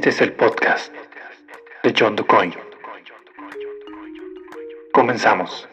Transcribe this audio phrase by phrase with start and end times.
[0.00, 0.90] Este es el podcast
[1.82, 2.54] de John DuCoin.
[4.94, 5.68] Comenzamos.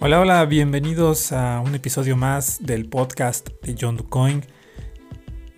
[0.00, 4.44] Hola, hola, bienvenidos a un episodio más del podcast de John DuCoin.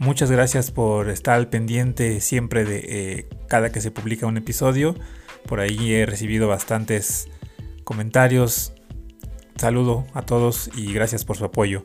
[0.05, 4.95] Muchas gracias por estar al pendiente siempre de eh, cada que se publica un episodio.
[5.47, 7.27] Por ahí he recibido bastantes
[7.85, 8.75] comentarios.
[9.57, 11.85] Saludo a todos y gracias por su apoyo.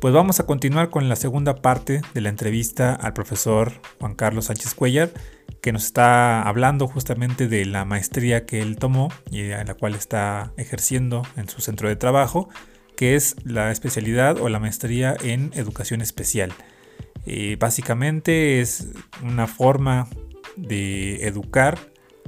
[0.00, 4.44] Pues vamos a continuar con la segunda parte de la entrevista al profesor Juan Carlos
[4.44, 5.10] Sánchez Cuellar,
[5.60, 9.96] que nos está hablando justamente de la maestría que él tomó y a la cual
[9.96, 12.50] está ejerciendo en su centro de trabajo,
[12.96, 16.52] que es la especialidad o la maestría en educación especial.
[17.30, 18.88] Eh, básicamente es
[19.22, 20.08] una forma
[20.56, 21.78] de educar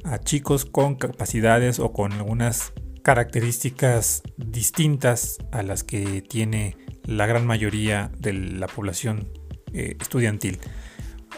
[0.05, 7.47] a chicos con capacidades o con algunas características distintas a las que tiene la gran
[7.47, 9.27] mayoría de la población
[9.73, 10.59] eh, estudiantil.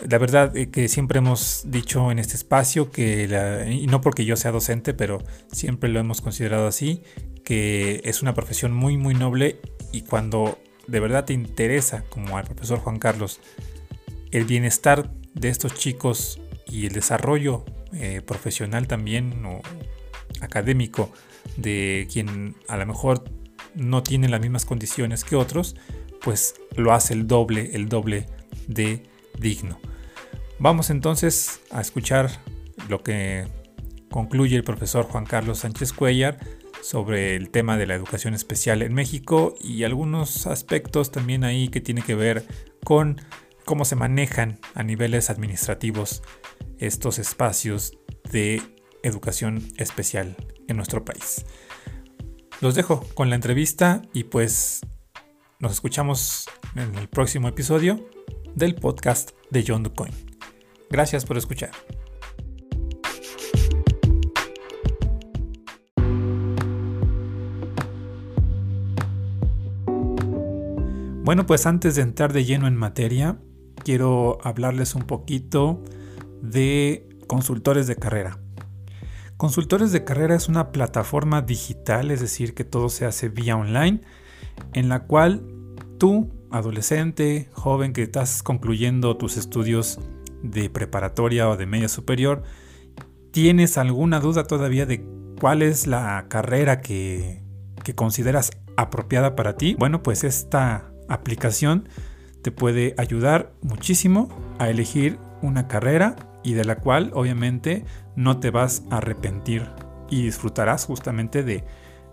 [0.09, 4.35] La verdad eh, que siempre hemos dicho en este espacio que, y no porque yo
[4.35, 7.05] sea docente, pero siempre lo hemos considerado así,
[7.45, 9.61] que es una profesión muy muy noble
[9.93, 13.41] y cuando de verdad te interesa, como al profesor Juan Carlos,
[14.31, 19.61] el bienestar de estos chicos y el desarrollo eh, profesional también o
[20.41, 21.13] académico
[21.57, 23.25] de quien a lo mejor
[23.75, 25.77] no tiene las mismas condiciones que otros,
[26.23, 28.27] pues lo hace el doble, el doble
[28.67, 29.03] de
[29.39, 29.81] digno.
[30.59, 32.31] Vamos entonces a escuchar
[32.89, 33.47] lo que
[34.11, 36.39] concluye el profesor Juan Carlos Sánchez Cuellar
[36.83, 41.81] sobre el tema de la educación especial en México y algunos aspectos también ahí que
[41.81, 42.45] tiene que ver
[42.85, 43.21] con
[43.65, 46.23] cómo se manejan a niveles administrativos
[46.79, 47.97] estos espacios
[48.31, 48.61] de
[49.03, 50.37] educación especial
[50.69, 51.47] en nuestro país.
[52.61, 54.81] Los dejo con la entrevista y pues
[55.61, 58.09] nos escuchamos en el próximo episodio
[58.55, 60.13] del podcast de John DuCoin.
[60.91, 61.71] Gracias por escuchar.
[71.25, 73.39] Bueno, pues antes de entrar de lleno en materia,
[73.85, 75.81] quiero hablarles un poquito
[76.43, 78.41] de consultores de carrera.
[79.37, 84.01] Consultores de carrera es una plataforma digital, es decir, que todo se hace vía online,
[84.73, 85.47] en la cual
[85.97, 90.01] tú, adolescente, joven que estás concluyendo tus estudios
[90.43, 92.43] de preparatoria o de media superior,
[93.31, 95.07] tienes alguna duda todavía de
[95.41, 97.45] cuál es la carrera que,
[97.85, 101.89] que consideras apropiada para ti, bueno, pues esta aplicación
[102.43, 104.29] te puede ayudar muchísimo
[104.59, 107.85] a elegir una carrera y de la cual obviamente
[108.17, 109.69] no te vas a arrepentir
[110.11, 111.65] y disfrutarás justamente de,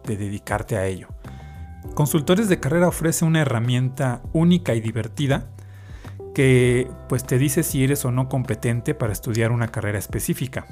[0.06, 1.08] de dedicarte a ello.
[1.96, 5.50] Consultores de carrera ofrece una herramienta única y divertida
[6.34, 10.66] que pues te dice si eres o no competente para estudiar una carrera específica.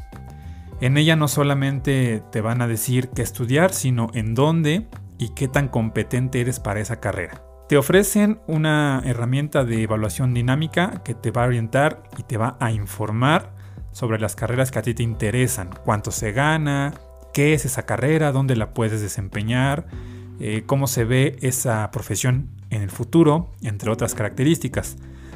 [0.79, 5.47] En ella no solamente te van a decir qué estudiar, sino en dónde y qué
[5.47, 7.46] tan competente eres para esa carrera.
[7.67, 12.55] Te ofrecen una herramienta de evaluación dinámica que te va a orientar y te va
[12.61, 13.53] a informar
[13.91, 16.93] sobre las carreras que a ti te interesan, cuánto se gana,
[17.33, 19.85] qué es esa carrera, dónde la puedes desempeñar,
[20.39, 24.95] eh, cómo se ve esa profesión en el futuro, entre otras características.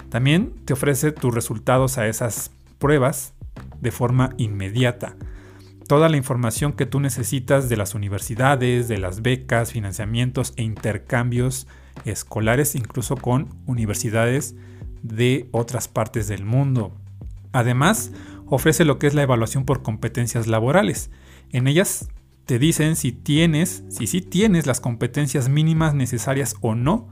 [0.09, 3.33] También te ofrece tus resultados a esas pruebas
[3.81, 5.17] de forma inmediata.
[5.85, 11.67] Toda la información que tú necesitas de las universidades, de las becas, financiamientos e intercambios
[12.05, 14.55] escolares, incluso con universidades
[15.03, 16.95] de otras partes del mundo.
[17.51, 18.11] Además,
[18.47, 21.09] ofrece lo que es la evaluación por competencias laborales.
[21.51, 22.09] En ellas
[22.45, 27.07] te dicen si tienes, si sí tienes las competencias mínimas necesarias o no,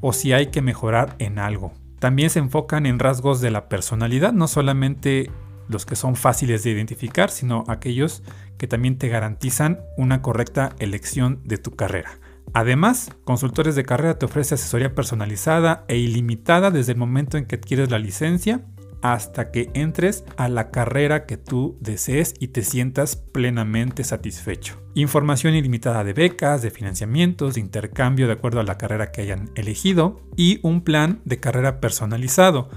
[0.00, 1.72] o si hay que mejorar en algo.
[1.98, 5.30] También se enfocan en rasgos de la personalidad, no solamente
[5.68, 8.22] los que son fáciles de identificar, sino aquellos
[8.58, 12.18] que también te garantizan una correcta elección de tu carrera.
[12.54, 17.56] Además, Consultores de Carrera te ofrece asesoría personalizada e ilimitada desde el momento en que
[17.56, 18.64] adquieres la licencia
[19.02, 24.80] hasta que entres a la carrera que tú desees y te sientas plenamente satisfecho.
[24.94, 29.50] Información ilimitada de becas, de financiamientos, de intercambio de acuerdo a la carrera que hayan
[29.56, 32.70] elegido y un plan de carrera personalizado.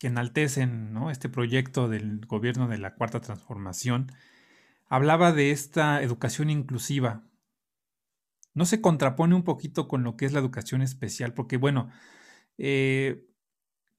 [0.01, 4.11] enaltecen este proyecto del gobierno de la Cuarta Transformación,
[4.85, 7.23] hablaba de esta educación inclusiva.
[8.53, 11.89] No se contrapone un poquito con lo que es la educación especial, porque bueno,
[12.59, 13.25] eh,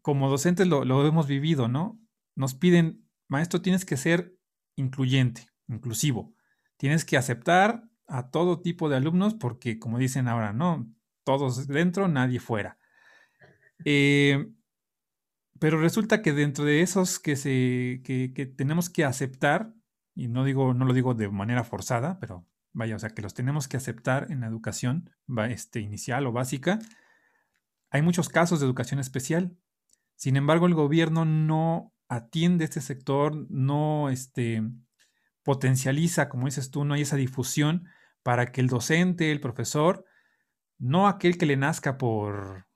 [0.01, 2.01] como docentes lo, lo, hemos vivido, ¿no?
[2.37, 4.39] Nos piden, maestro, tienes que ser
[4.77, 6.35] incluyente, inclusivo.
[6.77, 10.89] Tienes que aceptar a todo tipo de alumnos porque, como dicen ahora, ¿no?
[11.25, 12.79] Todos dentro, nadie fuera.
[13.85, 14.47] Eh,
[15.59, 19.73] pero resulta que dentro de esos que, se, que, tenemos que aceptar,
[20.15, 23.35] y no, digo, no lo digo de manera forzada, pero vaya, o sea, que los
[23.35, 25.11] tenemos que aceptar en la educación
[25.49, 26.79] este, inicial o básica,
[27.91, 29.57] hay muchos casos de educación especial.
[30.17, 34.63] Sin embargo, el gobierno no atiende este sector, no este,
[35.43, 37.87] potencializa, como dices tú, no hay esa difusión
[38.27, 40.05] para que el docente, el profesor,
[40.81, 42.67] no aquel que le nazca por,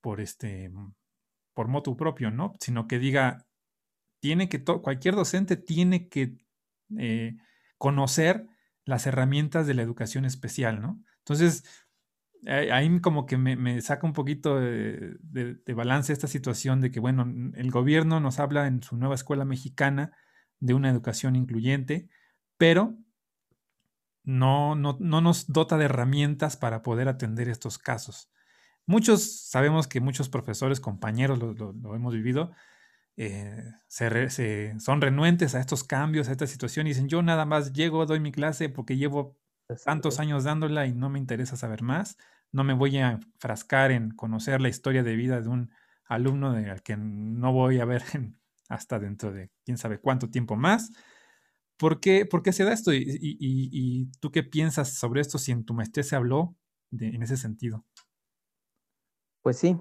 [0.00, 0.68] por este,
[1.54, 2.54] por motu propio, ¿no?
[2.58, 3.46] Sino que diga,
[4.18, 6.34] tiene que, cualquier docente tiene que
[6.98, 7.36] eh,
[7.78, 8.48] conocer
[8.84, 11.00] las herramientas de la educación especial, ¿no?
[11.18, 11.62] Entonces,
[12.48, 15.14] ahí como que me, saca un poquito de,
[15.72, 20.10] balance esta situación de que, bueno, el gobierno nos habla en su nueva escuela mexicana
[20.58, 22.08] de una educación incluyente,
[22.58, 22.98] pero
[24.26, 28.30] no, no, no nos dota de herramientas para poder atender estos casos.
[28.84, 32.52] Muchos, sabemos que muchos profesores, compañeros, lo, hemos vivido,
[33.16, 37.72] eh, se, son renuentes a estos cambios, a esta situación y dicen, yo nada más
[37.72, 39.38] llego, doy mi clase porque llevo
[39.84, 42.18] tantos años dándola y no me interesa saber más,
[42.52, 45.70] no me voy a frascar en conocer la historia de vida de un
[46.04, 48.02] alumno al que no voy a ver
[48.68, 50.92] hasta dentro de quién sabe cuánto tiempo más.
[51.78, 52.92] ¿Por qué, se da esto?
[52.92, 56.56] Y, tú qué piensas sobre esto si en tu maestría se habló
[56.92, 57.84] en ese sentido?
[59.42, 59.76] Pues sí,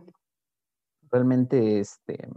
[1.12, 2.29] realmente, este,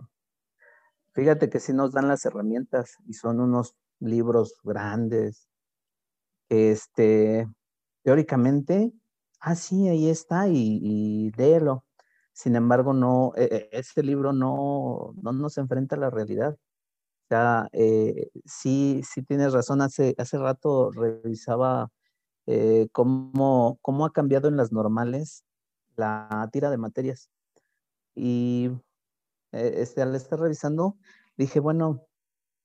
[1.13, 5.49] fíjate que sí nos dan las herramientas y son unos libros grandes.
[6.49, 7.47] Este,
[8.03, 8.93] teóricamente,
[9.41, 11.85] ah, sí, ahí está y, y léelo.
[12.33, 16.57] Sin embargo, no, e, e, este libro no, no nos enfrenta a la realidad.
[17.73, 19.83] Eh, sí, sí tienes razón.
[19.83, 21.91] Hace, hace rato revisaba
[22.47, 25.45] eh, cómo, cómo ha cambiado en las normales
[25.97, 27.31] la tira de materias.
[28.15, 28.71] Y
[29.53, 30.97] eh, este, al estar revisando,
[31.37, 32.07] dije, bueno,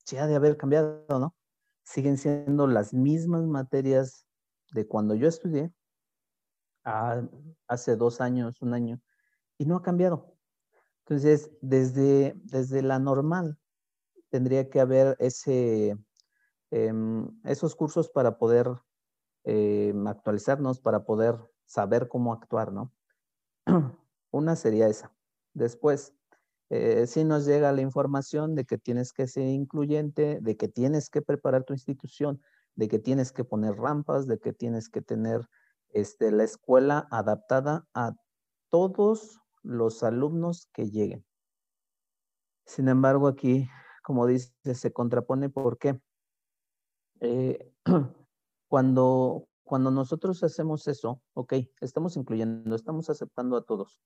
[0.06, 1.36] ya de haber cambiado, ¿no?
[1.84, 4.26] Siguen siendo las mismas materias
[4.72, 5.72] de cuando yo estudié,
[6.84, 9.02] hace dos años, un año,
[9.58, 10.36] y no ha cambiado.
[11.06, 13.58] Entonces, desde, desde la normal,
[14.34, 15.96] tendría que haber ese,
[16.72, 18.68] em, esos cursos para poder
[19.44, 21.36] em, actualizarnos, para poder
[21.66, 22.92] saber cómo actuar, ¿no?
[24.32, 25.14] Una sería esa.
[25.54, 26.16] Después,
[26.72, 31.12] eh, si nos llega la información de que tienes que ser incluyente, de que tienes
[31.12, 32.42] que preparar tu institución,
[32.74, 35.48] de que tienes que poner rampas, de que tienes que tener
[35.90, 38.16] este, la escuela adaptada a
[38.70, 41.24] todos los alumnos que lleguen.
[42.66, 43.70] Sin embargo, aquí,
[44.04, 46.00] como dice, se contrapone porque
[47.22, 47.72] eh,
[48.68, 54.00] cuando, cuando nosotros hacemos eso, ok, estamos incluyendo, estamos aceptando a todos,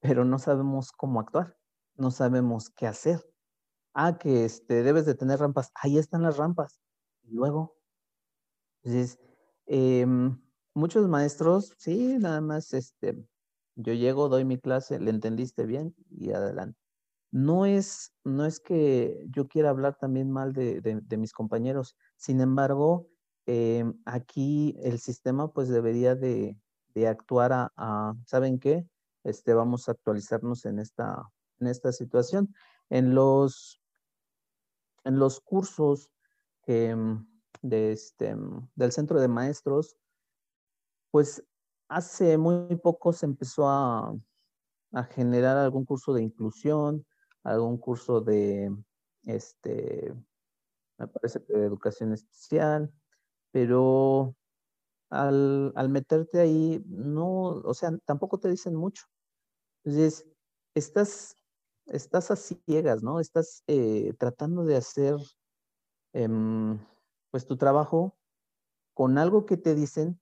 [0.00, 1.56] pero no sabemos cómo actuar,
[1.96, 3.24] no sabemos qué hacer.
[3.92, 6.80] Ah, que este, debes de tener rampas, ahí están las rampas,
[7.22, 7.76] Y luego,
[9.66, 10.40] em,
[10.74, 13.24] muchos maestros, sí, nada más, este,
[13.76, 16.83] yo llego, doy mi clase, le entendiste bien y adelante.
[17.34, 23.08] No es, no es que yo quiera hablar también mal de, mis compañeros, sin embargo,
[23.44, 26.56] em, aquí el sistema pues debería de,
[27.08, 28.88] actuar a, ¿saben qué?
[29.24, 32.54] Este, vamos a actualizarnos en esta, en esta situación.
[32.88, 33.82] En los,
[35.02, 36.12] en los cursos
[36.68, 37.26] em,
[37.62, 39.96] de este, em, del centro de maestros,
[41.10, 41.44] pues
[41.88, 44.14] hace muy poco se empezó a,
[44.92, 47.04] a generar algún curso de inclusión,
[47.44, 48.74] algún curso de,
[49.24, 50.14] este,
[50.98, 52.92] me parece que de educación especial,
[53.52, 54.34] pero
[55.10, 59.04] al, al, meterte ahí, no, o sea, tampoco te dicen mucho.
[59.84, 60.26] Entonces,
[60.74, 61.36] estás,
[61.86, 63.20] estás a ciegas, ¿no?
[63.20, 65.16] Estás eh, tratando de hacer,
[66.12, 66.78] em,
[67.30, 68.16] pues, tu trabajo
[68.94, 70.20] con algo que te dicen,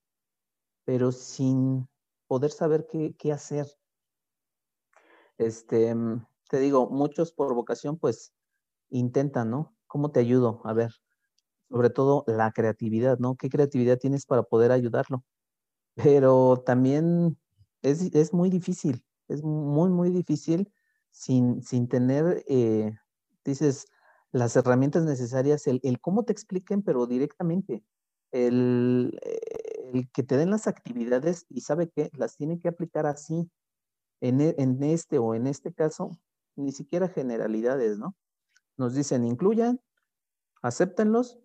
[0.84, 1.88] pero sin
[2.26, 3.66] poder saber qué, qué hacer.
[5.38, 8.32] Este, em, te digo, muchos por vocación, pues,
[8.90, 9.74] intentan, ¿no?
[9.88, 10.60] ¿Cómo te ayudo?
[10.64, 10.92] A ver,
[11.70, 13.36] sobre todo la creatividad, ¿no?
[13.36, 15.24] ¿Qué creatividad tienes para poder ayudarlo?
[15.96, 17.38] Pero también
[17.82, 20.72] es, es muy difícil es muy, muy difícil
[21.10, 22.92] sin, sin tener, eh,
[23.44, 23.86] dices,
[24.30, 27.84] las herramientas necesarias, el, cómo te expliquen, pero directamente,
[28.30, 29.18] el,
[29.92, 33.50] el, que te den las actividades y sabe que las tiene que aplicar así,
[34.20, 36.18] en, e, en este o en este caso,
[36.56, 38.16] ni siquiera generalidades, ¿no?
[38.76, 39.80] Nos dicen, incluyan,
[40.62, 41.40] acéptenlos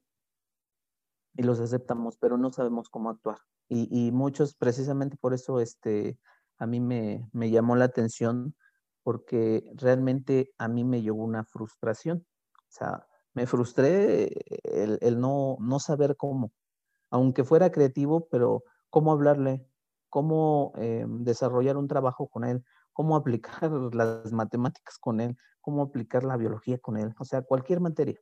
[1.36, 3.38] y los aceptamos, pero no sabemos cómo actuar.
[3.70, 6.18] Y, muchos, precisamente por eso, este,
[6.58, 8.56] a mí me, llamó la atención
[9.04, 12.26] porque realmente a mí me llegó una frustración.
[12.56, 14.32] O sea, me frustré
[14.64, 16.54] el, no, no saber cómo,
[17.10, 19.68] aunque fuera creativo, pero cómo hablarle,
[20.10, 22.64] cómo eh, desarrollar un trabajo con él,
[22.98, 27.80] cómo aplicar las matemáticas con él, cómo aplicar la biología con él, o sea, cualquier
[27.80, 28.20] materia.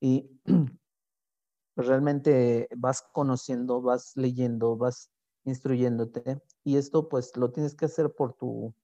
[0.00, 0.40] Y
[1.76, 5.10] realmente vas conociendo, vas leyendo, vas
[5.44, 8.74] instruyéndote y esto pues lo tienes que hacer por tu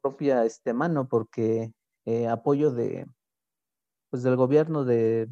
[0.00, 1.72] propia este, mano porque
[2.04, 3.06] eh, apoyo de
[4.10, 5.28] pues del gobierno de,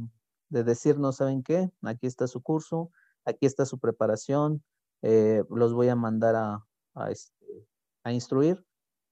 [0.49, 1.73] de decirnos, ¿saben qué?
[1.83, 2.93] Aquí está su curso,
[3.25, 4.63] aquí está su preparación,
[5.03, 6.65] eh, los voy a mandar a,
[6.95, 7.67] a, este,
[8.05, 8.65] a instruir,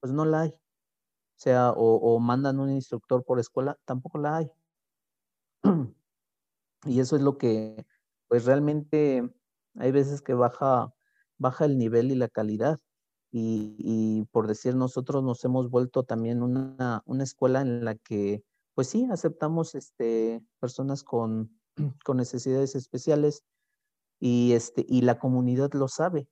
[0.05, 0.49] pues no la hay.
[0.49, 4.51] O sea, o, mandan un instructor por escuela, tampoco la hay.
[6.85, 7.87] y eso es lo que,
[8.27, 9.33] pues realmente
[9.73, 10.93] hay veces que baja
[11.39, 12.79] baja el nivel y la calidad.
[13.31, 18.43] Y, por decir, nosotros nos hemos vuelto también una, escuela en la que,
[18.75, 21.59] pues sí, aceptamos este, personas con,
[22.05, 23.43] con necesidades especiales
[24.19, 26.29] y, este, y la comunidad lo sabe.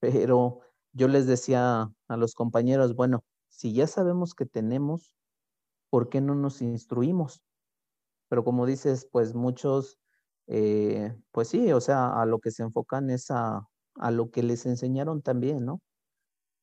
[0.00, 0.62] Pero
[0.92, 5.14] yo les decía a los compañeros, bueno, si ya sabemos que tenemos,
[5.90, 7.42] ¿por qué no nos instruimos?
[8.28, 9.98] Pero como dices, pues muchos,
[10.46, 14.42] eh, pues sí, o sea, a lo que se enfocan es a, a lo que
[14.42, 15.80] les enseñaron también, ¿no?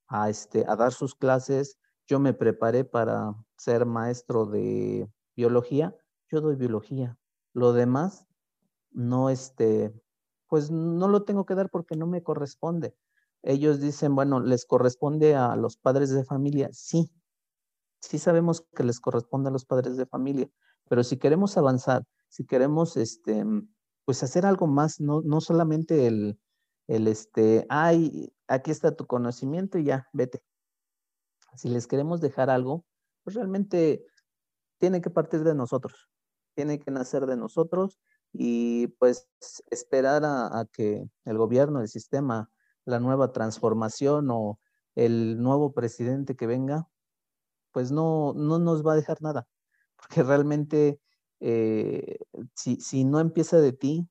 [0.08, 1.78] A, este, a dar sus clases.
[2.08, 5.96] Yo me preparé para ser maestro de biología,
[6.32, 7.18] yo doy biología.
[7.54, 8.26] Lo demás,
[8.92, 9.94] no, este,
[10.48, 12.96] pues no lo tengo que dar porque no me corresponde.
[13.44, 16.70] Ellos dicen, bueno, les corresponde a los padres de familia.
[16.74, 17.12] Sí,
[18.02, 20.50] sí sabemos que les corresponde a los padres de familia,
[20.90, 23.44] pero si queremos avanzar, si queremos, este,
[24.06, 26.40] pues hacer algo más, no, no solamente el,
[26.88, 30.44] el este, ay, aquí está tu conocimiento y ya, vete.
[31.56, 32.86] Si les queremos dejar algo,
[33.24, 34.06] pues realmente
[34.80, 36.10] tiene que partir de nosotros,
[36.56, 38.00] tiene que nacer de nosotros
[38.32, 39.30] y pues
[39.70, 42.50] esperar a, que el gobierno, el sistema,
[42.90, 44.60] la nueva transformación o
[44.96, 46.90] el nuevo presidente que venga,
[47.72, 49.48] pues no, no nos va a dejar nada,
[49.96, 51.00] porque realmente
[51.40, 52.18] eh,
[52.56, 54.10] si, si no empieza de ti,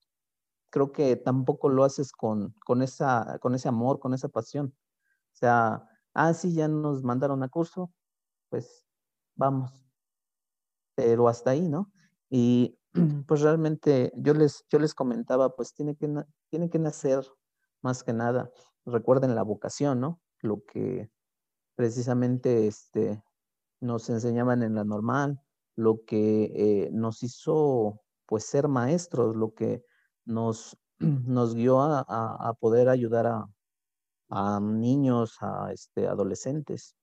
[0.70, 4.74] creo que tampoco lo haces con, con, esa, con ese amor, con esa pasión.
[5.34, 7.92] O sea, ah, sí, ya nos mandaron a curso,
[8.48, 8.86] pues
[9.34, 9.72] vamos.
[10.94, 11.92] Pero hasta ahí, ¿no?
[12.30, 12.78] Y
[13.26, 16.08] pues realmente yo les, yo les comentaba, pues tiene que,
[16.50, 17.24] tiene que nacer
[17.82, 18.50] más que nada.
[18.84, 20.20] Recuerden la vocación, ¿no?
[20.40, 21.10] Lo que
[21.74, 23.22] precisamente este,
[23.80, 25.40] nos enseñaban en la normal,
[25.76, 29.82] lo que eh, nos hizo pues ser maestros, lo que
[30.24, 33.26] nos, nos guió a, poder ayudar
[34.30, 36.96] a, niños, a este, adolescentes.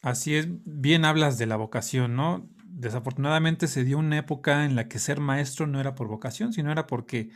[0.00, 2.48] Así es, bien hablas de la vocación, ¿no?
[2.74, 6.72] desafortunadamente se dio una época en la que ser maestro no era por vocación, sino
[6.72, 7.30] era porque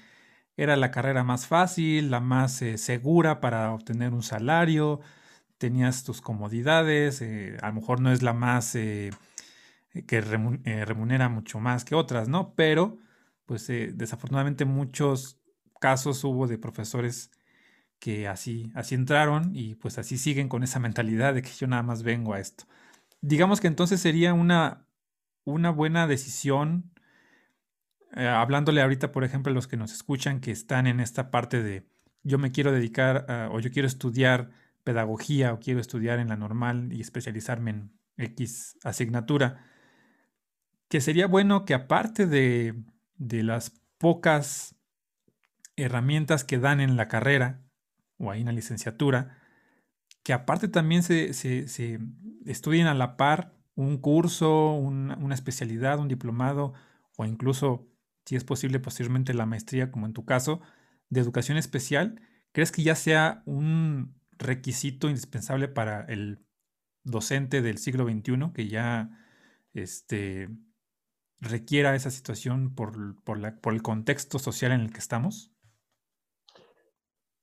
[0.59, 5.01] era la carrera más fácil, la más eh, segura para obtener un salario,
[5.57, 8.77] tenías tus comodidades, eh, a lo mejor no es la más
[10.07, 12.55] que remunera mucho más que otras, ¿no?
[12.55, 12.99] Pero,
[13.47, 15.41] pues desafortunadamente muchos
[15.81, 17.31] casos hubo de profesores
[17.99, 21.83] que así, así entraron y pues así siguen con esa mentalidad de que yo nada
[21.83, 22.65] más vengo a esto.
[23.21, 24.87] Digamos que entonces sería una,
[25.45, 26.93] una buena decisión,
[28.15, 31.63] eh, hablándole ahorita, por ejemplo, a los que nos escuchan que están en esta parte
[31.63, 31.87] de
[32.23, 34.51] yo me quiero dedicar o yo quiero estudiar
[34.85, 39.65] pedagogía o quiero estudiar en la normal y especializarme en X asignatura,
[40.89, 42.75] que sería bueno que aparte de,
[43.17, 44.77] de las pocas
[45.77, 47.63] herramientas que dan en la carrera,
[48.19, 49.39] o ahí en la licenciatura,
[50.23, 51.31] que aparte también se,
[52.47, 56.75] estudien a la par un curso, una especialidad, un diplomado
[57.17, 57.87] o incluso,
[58.29, 60.61] si es posible, posteriormente la maestría, como en tu caso,
[61.09, 62.21] de educación especial,
[62.53, 66.45] ¿crees que ya sea un requisito indispensable para el
[67.05, 69.19] docente del siglo XXI que ya
[69.73, 70.51] este,
[71.41, 75.51] requiera esa situación por, por el contexto social en el que estamos?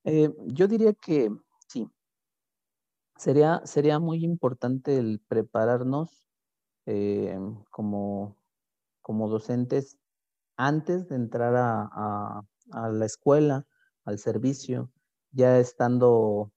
[0.04, 1.32] Eh, yo diría que
[1.66, 1.90] sí.
[3.16, 6.28] Sería, sería muy importante el prepararnos
[6.86, 7.36] eh,
[7.70, 8.36] como,
[9.02, 9.98] como docentes
[10.56, 13.66] antes de entrar a, la escuela,
[14.04, 14.90] al servicio,
[15.30, 16.50] ya estando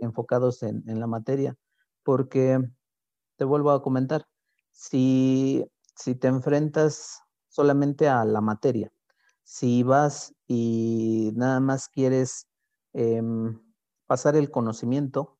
[0.00, 1.56] enfocados en, en, la materia,
[2.02, 2.58] porque
[3.36, 4.26] te vuelvo a comentar,
[4.72, 8.90] si, si te enfrentas solamente a la materia,
[9.42, 12.48] si vas y nada más quieres
[12.92, 13.60] Em,
[14.06, 15.38] pasar el conocimiento,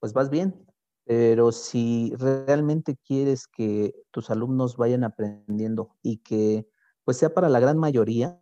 [0.00, 0.66] pues vas bien.
[1.08, 6.68] Pero si realmente quieres que tus alumnos vayan aprendiendo y que
[7.02, 8.38] pues sea para la gran mayoría,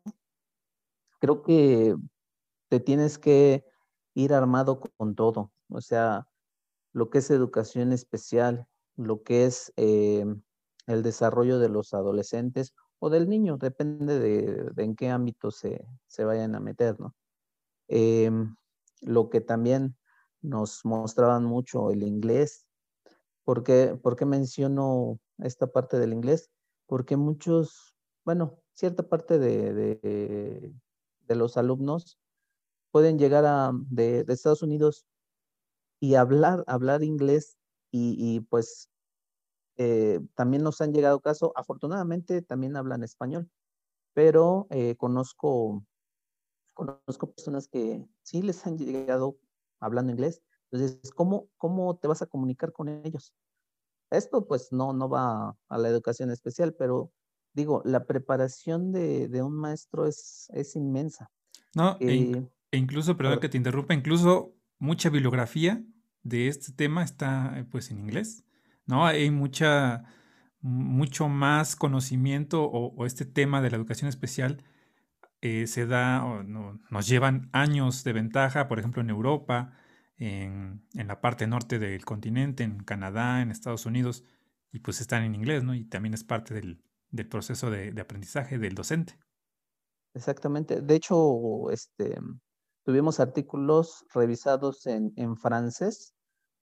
[1.20, 1.94] creo que
[2.68, 3.64] te tienes que
[4.14, 5.52] ir armado con todo.
[5.68, 6.26] O sea,
[6.92, 10.42] lo que es educación especial, lo que es em,
[10.88, 16.24] el desarrollo de los adolescentes o del niño, depende de, en qué ámbito se, se,
[16.24, 17.14] vayan a meter, ¿no?
[17.86, 18.56] Em,
[19.02, 19.96] lo que también
[20.46, 22.66] nos mostraban mucho el inglés.
[23.44, 26.50] ¿Por qué, menciono esta parte del inglés?
[26.86, 30.72] Porque muchos, bueno, cierta parte de,
[31.28, 32.18] los alumnos
[32.90, 35.06] pueden llegar a, de, Estados Unidos
[36.00, 37.56] y hablar, hablar inglés
[37.90, 38.90] y, pues
[39.78, 43.50] eh, también nos han llegado caso, afortunadamente también hablan español,
[44.14, 45.82] pero eh, conozco
[46.76, 49.38] conozco personas que sí les han llegado
[49.80, 50.42] hablando inglés.
[50.70, 53.34] Entonces, ¿cómo, cómo te vas a comunicar con ellos?
[54.10, 57.12] Esto pues no, no va a la educación especial, pero
[57.52, 61.30] digo, la preparación de, de un maestro es, es inmensa.
[61.74, 65.84] No, e, e, incluso, perdón que te interrumpa, incluso mucha bibliografía
[66.22, 68.44] de este tema está eh, pues en inglés,
[68.86, 69.06] ¿no?
[69.06, 70.04] Hay mucha,
[70.60, 74.62] mucho más conocimiento o, o este tema de la educación especial
[75.40, 76.22] eh, se da,
[76.90, 79.72] nos llevan años de ventaja, por ejemplo, en Europa,
[80.18, 84.24] en, la parte norte del continente, en Canadá, en Estados Unidos,
[84.72, 85.74] y pues están en inglés, ¿no?
[85.74, 86.82] Y también es parte del,
[87.28, 89.18] proceso de, aprendizaje del docente.
[90.14, 90.80] Exactamente.
[90.80, 92.18] De hecho, este,
[92.82, 96.14] tuvimos artículos revisados en, en francés,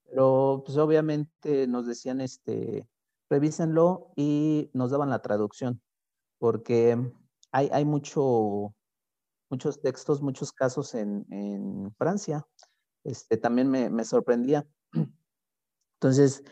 [0.09, 2.87] pero pues obviamente nos decían, este,
[3.29, 5.81] revísenlo y nos daban la traducción,
[6.37, 7.11] porque
[7.51, 8.73] hay, mucho,
[9.49, 12.45] muchos textos, muchos casos en, Francia.
[13.03, 14.67] Este, también me, sorprendía.
[15.99, 16.43] Entonces,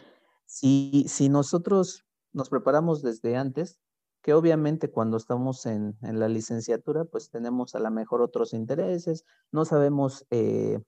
[0.45, 3.79] si, si, nosotros nos preparamos desde antes,
[4.23, 9.65] que obviamente cuando estamos en, la licenciatura, pues tenemos a lo mejor otros intereses, no
[9.65, 10.79] sabemos eh,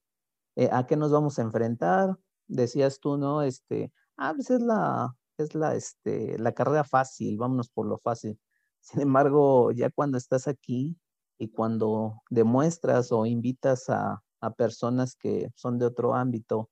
[0.55, 2.17] eh, a qué nos vamos a enfrentar.
[2.47, 3.41] Decías tú, ¿no?
[3.41, 8.39] Este, ah, pues es la, es la, este, la carrera fácil, vámonos por lo fácil.
[8.85, 10.95] Sin embargo, ya cuando estás aquí
[11.39, 14.21] y cuando demuestras o invitas a,
[14.57, 16.69] personas que son de otro ámbito,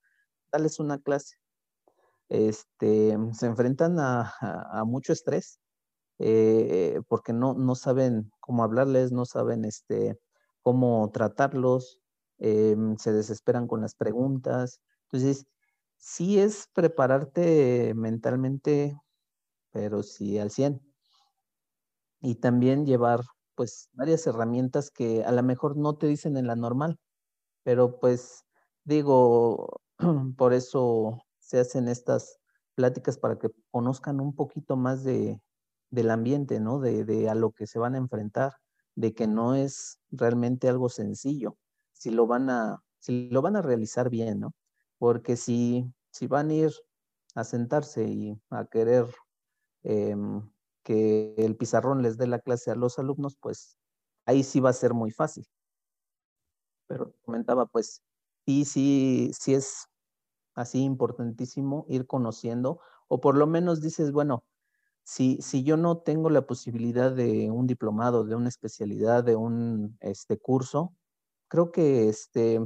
[0.51, 1.37] dales una clase.
[2.29, 4.31] Este, se enfrentan a,
[4.85, 5.59] mucho estrés
[6.19, 10.19] eh, porque no, no saben cómo hablarles, no saben este,
[10.61, 11.99] cómo tratarlos,
[12.37, 14.79] em, se desesperan con las preguntas.
[15.05, 15.47] Entonces,
[15.97, 18.95] sí es prepararte mentalmente,
[19.71, 20.92] pero sí al 100
[22.23, 23.21] y también llevar
[23.53, 26.97] pues varias herramientas que a lo mejor no te dicen en la normal,
[27.63, 28.45] pero pues
[28.85, 29.81] digo,
[30.37, 32.39] por eso se hacen estas
[32.75, 35.41] pláticas para que conozcan un poquito más de,
[35.91, 36.79] del ambiente, ¿no?
[36.79, 38.53] De, de a lo que se van a enfrentar,
[38.95, 41.57] de que no es realmente algo sencillo,
[41.91, 44.53] si lo van a, si lo van a realizar bien, ¿no?
[44.97, 46.71] Porque si, si van a ir
[47.35, 49.07] a sentarse y a querer
[49.83, 50.41] em,
[50.83, 53.77] que el pizarrón les dé la clase a los alumnos, pues
[54.25, 55.47] ahí sí va a ser muy fácil.
[56.87, 58.03] Pero comentaba, pues
[58.45, 59.87] sí, sí, sí es
[60.55, 64.43] así importantísimo ir conociendo, o por lo menos dices, bueno,
[65.03, 69.97] si, si yo no tengo la posibilidad de un diplomado, de una especialidad, de un
[70.01, 70.93] este, curso,
[71.47, 72.59] creo que este,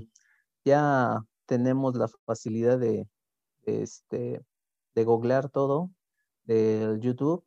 [0.65, 3.07] ya tenemos la facilidad de,
[3.65, 4.45] este,
[4.95, 5.91] de googlear todo
[6.45, 7.46] del YouTube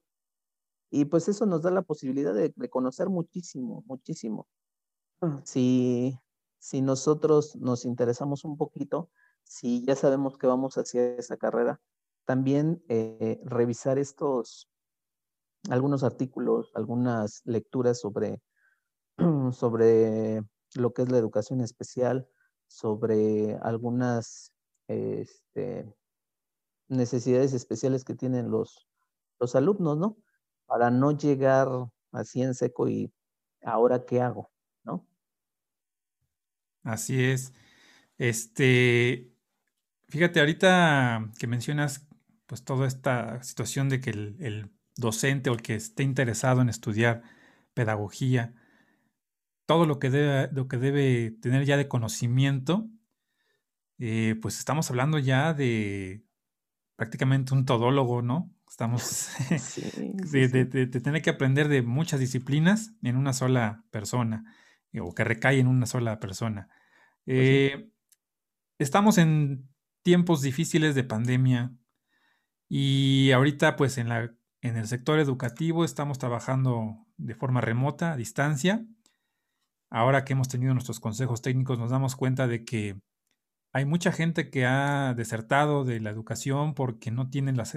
[0.90, 4.48] y pues eso nos da la posibilidad de, conocer muchísimo, muchísimo.
[5.44, 6.18] Si,
[6.58, 9.10] si nosotros nos interesamos un poquito,
[9.44, 11.80] si ya sabemos que vamos hacia esa carrera,
[12.24, 14.68] también eh, revisar estos,
[15.68, 18.40] algunos artículos, algunas lecturas sobre,
[19.52, 20.42] sobre
[20.74, 22.28] lo que es la educación especial,
[22.66, 24.52] sobre algunas
[24.88, 25.92] este,
[26.88, 28.88] necesidades especiales que tienen los,
[29.38, 30.16] los alumnos, ¿no?
[30.70, 31.66] Para no llegar
[32.12, 33.12] así en seco y
[33.64, 34.52] ahora qué hago,
[34.84, 35.04] ¿no?
[36.84, 37.52] Así es.
[38.18, 39.32] Este,
[40.08, 42.06] fíjate, ahorita que mencionas
[42.46, 47.22] pues toda esta situación de que el, docente o el que esté interesado en estudiar
[47.74, 48.54] pedagogía,
[49.66, 52.88] todo lo que debe, lo que debe tener ya de conocimiento,
[53.98, 56.22] eh, pues estamos hablando ya de
[56.94, 58.54] prácticamente un todólogo, ¿no?
[58.70, 59.28] Estamos
[60.30, 64.44] de, tener que aprender de muchas disciplinas en una sola persona
[64.92, 66.68] eh, o que recae en una sola persona.
[67.24, 67.90] Pues eh,
[68.78, 69.68] estamos en
[70.04, 71.72] tiempos difíciles de pandemia
[72.68, 78.16] y ahorita pues en, la, en el sector educativo estamos trabajando de forma remota, a
[78.16, 78.86] distancia.
[79.90, 83.00] Ahora que hemos tenido nuestros consejos técnicos nos damos cuenta de que
[83.72, 87.74] hay mucha gente que ha desertado de la educación porque no tienen las,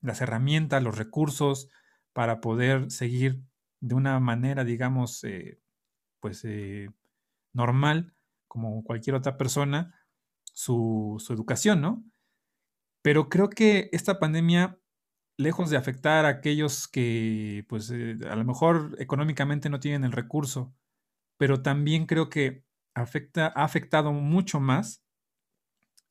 [0.00, 1.68] las herramientas, los recursos
[2.12, 3.42] para poder seguir
[3.80, 5.60] de una manera, digamos, eh,
[6.20, 6.90] pues eh,
[7.52, 8.14] normal
[8.48, 9.94] como cualquier otra persona,
[10.52, 12.04] su, educación, ¿no?
[13.02, 14.78] Pero creo que esta pandemia,
[15.38, 20.12] lejos de afectar a aquellos que, pues, eh, a lo mejor económicamente no tienen el
[20.12, 20.74] recurso,
[21.38, 25.04] pero también creo que afecta, ha afectado mucho más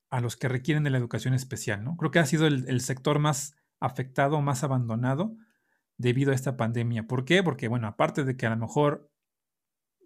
[0.10, 1.97] a los que requieren de la educación especial, ¿no?
[1.97, 5.35] Creo que ha sido el, el sector más afectado, más abandonado
[5.97, 7.07] debido a esta pandemia.
[7.07, 7.43] ¿Por qué?
[7.43, 9.09] Porque, bueno, aparte de que a lo mejor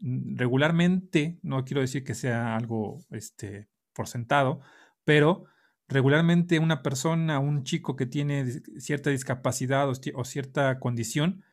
[0.04, 4.60] Mm, regularmente, no quiero decir que sea algo este, por sentado,
[5.06, 5.46] pero
[5.88, 8.46] regularmente una persona, un chico que tiene
[8.80, 11.44] cierta discapacidad o, cierta condición,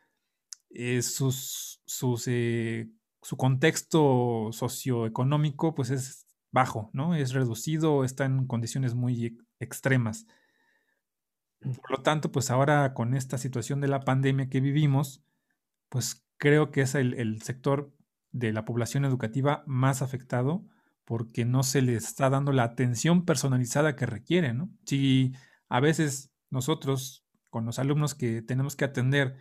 [0.70, 1.00] eh,
[2.26, 2.88] eh,
[3.22, 7.14] su contexto socioeconómico pues es bajo, ¿no?
[7.14, 10.26] Es reducido, está en condiciones muy extremas.
[11.60, 15.22] Por lo tanto, pues ahora con esta situación de la pandemia que vivimos,
[15.88, 17.92] pues creo que es el sector
[18.32, 20.64] de la población educativa más afectado
[21.04, 24.70] porque no se le está dando la atención personalizada que requiere, ¿no?
[24.86, 25.32] Si
[25.68, 29.34] a veces nosotros, con los alumnos que tenemos que atender,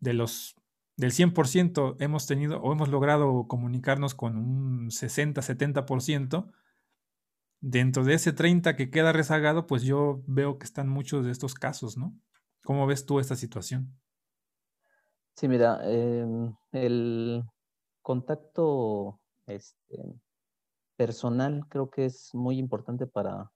[0.00, 0.56] de los
[0.96, 6.50] del 100% hemos tenido o hemos logrado comunicarnos con un 60, 70%,
[7.60, 11.54] dentro de ese 30 que queda rezagado, pues yo veo que están muchos de estos
[11.54, 12.14] casos, ¿no?
[12.64, 13.98] ¿Cómo ves tú esta situación?
[15.34, 17.44] Sí, mira, em, el,
[18.06, 19.98] contacto este,
[20.94, 23.50] personal creo que es muy importante para,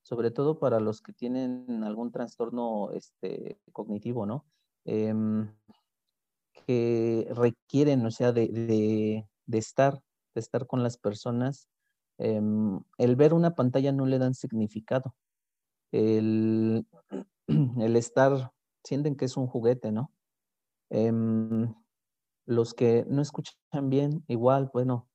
[0.00, 4.46] sobre todo para los que tienen algún trastorno este, cognitivo, ¿no?
[4.86, 5.54] Em,
[6.66, 8.48] que requieren, o sea, de,
[9.46, 10.00] de, estar,
[10.34, 11.68] de estar con las personas.
[12.22, 15.14] Em, el ver una pantalla no le dan significado.
[15.90, 16.86] El,
[17.80, 18.52] el estar,
[18.84, 20.12] sienten que es un juguete, ¿no?
[20.90, 21.74] Em,
[22.44, 25.08] los que no escuchan bien, igual, bueno,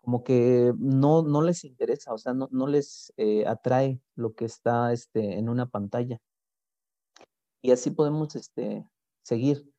[0.00, 4.44] como que no, no les interesa, o sea, no, no les eh, atrae lo que
[4.44, 6.18] está este, en una pantalla.
[7.62, 8.88] Y así podemos este,
[9.22, 9.70] seguir.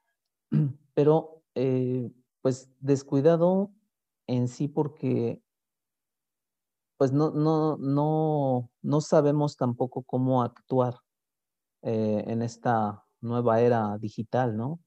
[0.93, 3.73] Pero, eh, pues, descuidado
[4.27, 5.41] en sí porque,
[6.99, 10.95] pues, no, no, no, no sabemos tampoco cómo actuar
[11.81, 14.81] eh, en esta nueva era digital, ¿no?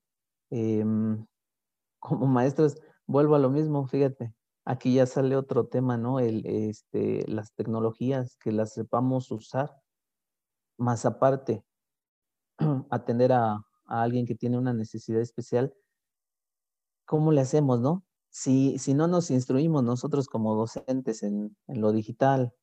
[0.50, 1.26] Em,
[2.00, 4.34] como maestros, vuelvo a lo mismo, fíjate,
[4.66, 6.20] aquí ya sale otro tema, ¿no?
[6.20, 9.70] Este, las tecnologías, que las sepamos usar.
[10.78, 11.64] más aparte,
[12.90, 13.54] atender a,
[13.86, 15.74] a alguien que tiene una necesidad especial,
[17.06, 18.04] ¿cómo le hacemos, no?
[18.32, 22.54] Si, si no nos instruimos nosotros como docentes en, en lo digital,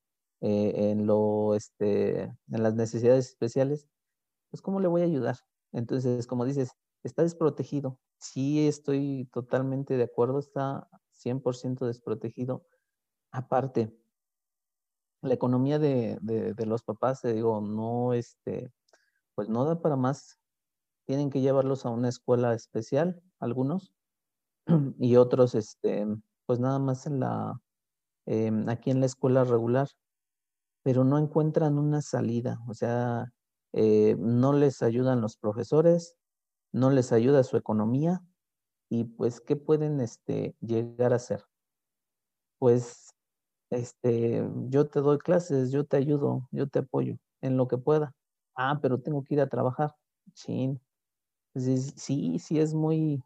[0.41, 3.88] eh, en, lo, este, en las necesidades especiales,
[4.49, 5.38] pues ¿cómo le voy a ayudar?
[5.71, 6.71] Entonces, como dices,
[7.03, 7.99] está desprotegido.
[8.17, 10.89] Sí, estoy totalmente de acuerdo, está
[11.23, 12.65] 100% desprotegido.
[13.32, 13.95] Aparte,
[15.21, 18.71] la economía de, de, los papás, te digo, no, este,
[19.36, 20.39] pues no da para más.
[21.05, 23.93] Tienen que llevarlos a una escuela especial, algunos,
[24.99, 26.05] y otros, este,
[26.45, 27.62] pues nada más en la,
[28.27, 29.89] eh, aquí en la escuela regular
[30.84, 33.32] pero no encuentran una salida, o sea,
[33.73, 36.15] eh, no les ayudan los profesores,
[36.71, 38.23] no les ayuda su economía
[38.89, 41.43] y pues, ¿qué pueden este, llegar a hacer?
[42.60, 43.10] Pues,
[43.69, 48.13] este, yo te doy clases, yo te ayudo, yo te apoyo en lo que pueda.
[48.55, 49.95] Ah, pero tengo que ir a trabajar.
[50.34, 50.79] Sí,
[51.55, 53.23] sí, sí es muy,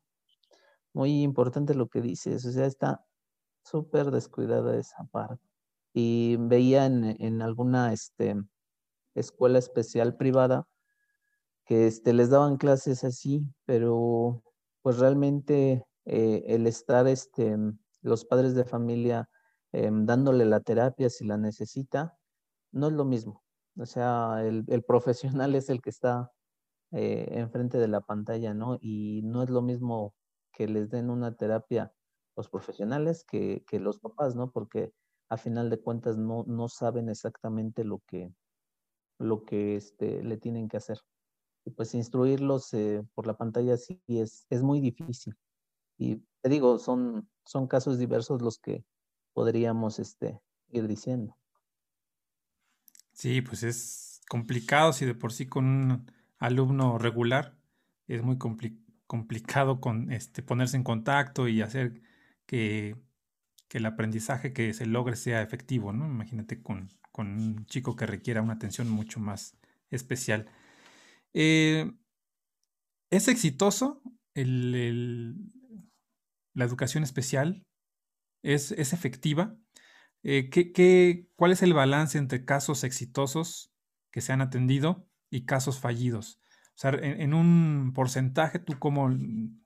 [0.93, 3.05] muy importante lo que dices, o sea, está
[3.63, 5.43] súper descuidada esa parte
[5.93, 8.35] y veía en, alguna este,
[9.15, 10.67] escuela especial privada
[11.65, 14.43] que este, les daban clases así, pero
[14.81, 17.55] pues realmente eh, el estar este,
[18.01, 19.29] los padres de familia
[19.71, 22.17] em, dándole la terapia si la necesita,
[22.71, 23.43] no es lo mismo.
[23.77, 26.31] O sea, el, profesional es el que está
[26.91, 28.77] eh, enfrente de la pantalla, ¿no?
[28.81, 30.13] Y no es lo mismo
[30.53, 31.93] que les den una terapia
[32.35, 34.51] los profesionales que, que los papás, ¿no?
[34.51, 34.93] Porque
[35.29, 38.33] a final de cuentas no, no saben exactamente lo que,
[39.19, 40.99] lo que este, le tienen que hacer.
[41.65, 45.35] Y pues instruirlos eh, por la pantalla sí es, es muy difícil.
[45.97, 48.83] Y te digo, son, son casos diversos los que
[49.33, 50.39] podríamos este,
[50.69, 51.37] ir diciendo.
[53.13, 57.55] Sí, pues es complicado si de por sí con un alumno regular
[58.07, 58.82] es muy complicado
[59.81, 62.01] con este, ponerse en contacto y hacer
[62.45, 62.95] que
[63.73, 66.05] que el aprendizaje que se logre sea efectivo, ¿no?
[66.05, 69.57] Imagínate con, un chico que requiera una atención mucho más
[69.89, 70.47] especial.
[71.33, 71.91] Eh,
[73.09, 74.03] ¿Es exitoso
[74.35, 75.33] la
[76.63, 77.65] educación especial?
[78.43, 79.57] ¿Es, efectiva?
[80.21, 83.71] Eh, ¿qué, cuál es el balance entre casos exitosos
[84.11, 86.39] que se han atendido y casos fallidos?
[86.75, 89.09] O sea, en, un porcentaje, tú como,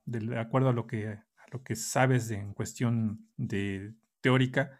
[0.06, 1.20] de acuerdo a lo que
[1.52, 4.80] lo que sabes en cuestión de teórica,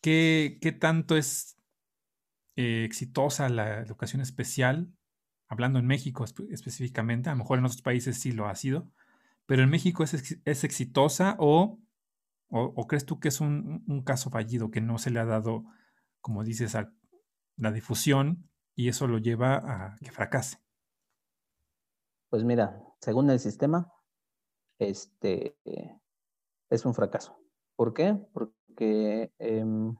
[0.00, 1.56] ¿qué, qué tanto es
[2.56, 4.92] eh, exitosa la educación especial?
[5.48, 8.90] Hablando en México específicamente, a lo mejor en otros países sí lo ha sido,
[9.46, 11.80] pero en México es, es exitosa o,
[12.48, 15.64] o, crees tú que es un, un, caso fallido, que no se le ha dado,
[16.20, 16.92] como dices, a
[17.56, 20.58] la difusión y eso lo lleva a que fracase?
[22.30, 23.92] Pues mira, según el sistema,
[24.78, 25.56] este,
[26.70, 27.36] es un fracaso.
[27.76, 28.16] ¿Por qué?
[28.32, 29.96] Porque em,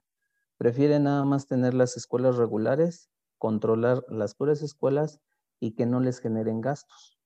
[0.57, 5.21] prefieren nada más tener las escuelas regulares, controlar las puras escuelas
[5.59, 7.19] y que no les generen gastos.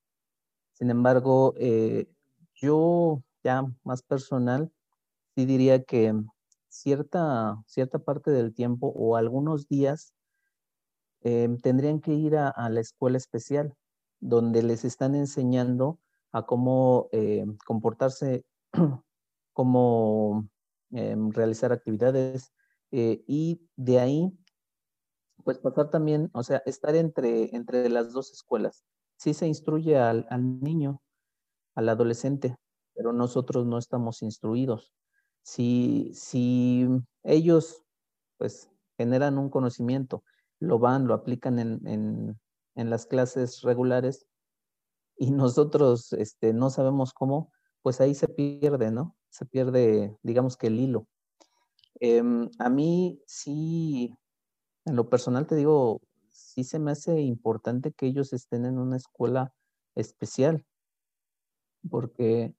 [0.73, 2.09] Sin embargo, eh,
[2.55, 4.73] yo ya más personal,
[5.37, 6.15] sí diría que
[6.69, 10.15] cierta, cierta parte del tiempo o algunos días
[11.21, 13.75] em, tendrían que ir a, la escuela especial,
[14.25, 16.01] donde les están enseñando
[16.33, 18.47] a cómo eh, comportarse,
[19.53, 20.49] cómo
[20.91, 22.51] em, realizar actividades
[22.91, 24.33] eh, y de ahí,
[25.45, 28.83] pues pasar también, o sea, estar entre, entre las dos escuelas.
[29.19, 31.03] Sí se instruye al, al niño,
[31.75, 32.57] al adolescente,
[32.95, 34.95] pero nosotros no estamos instruidos.
[35.43, 36.89] Si, si
[37.25, 37.85] ellos,
[38.39, 40.25] pues, generan un conocimiento,
[40.61, 42.41] lo van, lo aplican en, en,
[42.75, 44.27] en las clases regulares,
[45.17, 49.17] y nosotros este, no sabemos cómo, pues ahí se pierde, ¿no?
[49.29, 51.07] Se pierde, digamos que el hilo.
[52.01, 54.17] Em, a mí sí,
[54.85, 58.97] en lo personal te digo, sí se me hace importante que ellos estén en una
[58.97, 59.55] escuela
[59.95, 60.65] especial,
[61.89, 62.55] porque,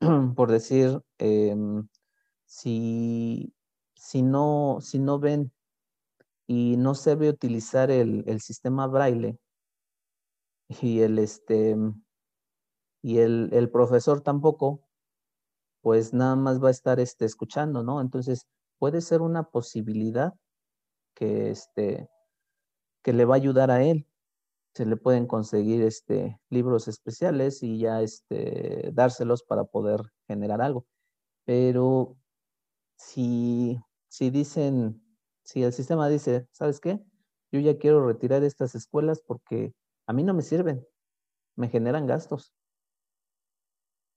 [0.36, 1.88] por decir, em,
[2.44, 3.54] si,
[3.94, 5.52] si, no, si no ven
[6.46, 9.38] y no se ve utilizar el, el sistema braille,
[10.68, 11.76] y el, este,
[13.02, 14.82] y el, el, profesor tampoco,
[15.82, 18.00] pues nada más va a estar este, escuchando, ¿no?
[18.00, 18.46] Entonces,
[18.78, 20.34] puede ser una posibilidad
[21.14, 22.08] que, este,
[23.02, 24.06] que le va a ayudar a él.
[24.74, 30.86] Se le pueden conseguir este, libros especiales y ya este, dárselos para poder generar algo.
[31.44, 32.16] Pero
[32.96, 35.02] si, si dicen,
[35.44, 37.00] si el sistema dice, ¿sabes qué?
[37.54, 39.72] yo ya quiero retirar estas escuelas porque
[40.06, 40.86] a mí no me sirven,
[41.56, 42.54] me generan gastos.